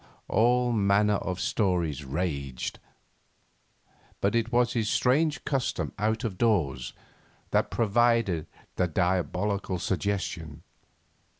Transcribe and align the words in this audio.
All 0.27 0.71
manner 0.73 1.17
of 1.17 1.39
stories 1.39 2.03
raged. 2.03 2.79
But 4.19 4.33
it 4.33 4.51
was 4.51 4.73
his 4.73 4.89
strange 4.89 5.45
custom 5.45 5.91
out 5.99 6.23
of 6.23 6.39
doors 6.39 6.93
that 7.51 7.69
provided 7.69 8.47
the 8.77 8.87
diabolical 8.87 9.77
suggestion. 9.77 10.63